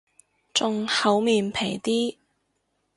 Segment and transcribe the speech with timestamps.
[0.51, 2.17] 仲厚面皮啲